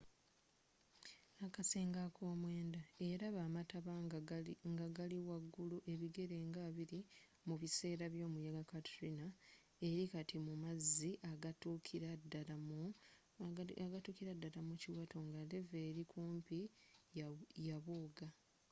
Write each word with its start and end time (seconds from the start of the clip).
akasenge 1.45 1.99
akomwenda 2.07 2.79
eyalaba 3.03 3.39
amataba 3.47 3.91
nga 4.73 4.87
gali 4.97 5.17
wa 5.29 5.37
ggulu 5.45 5.77
ebigere 5.91 6.37
nga 6.49 6.63
20 6.75 7.07
mu 7.47 7.55
biseera 7.61 8.05
byomuyaga 8.13 8.63
katrina 8.71 9.25
eri 9.87 10.03
kati 10.13 10.35
mu 10.45 10.53
mazzi 10.63 11.11
agatuukira 11.31 12.09
ddala 14.41 14.61
mu 14.67 14.73
kiwato 14.81 15.17
nga 15.27 15.41
levee 15.51 15.85
eri 15.89 16.01
okumpi 16.07 16.59
yabooga 17.67 18.27